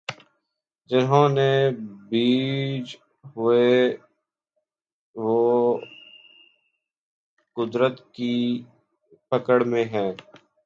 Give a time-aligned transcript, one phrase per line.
[0.89, 1.69] جنہوں نے یہ
[2.09, 2.95] بیج
[3.35, 3.97] بوئے
[5.15, 5.77] وہ
[7.57, 8.63] قدرت کی
[9.29, 10.11] پکڑ میں ہیں۔